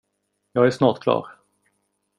Jag 0.51 0.65
är 0.67 0.71
snart 0.71 0.99
klar. 1.03 1.27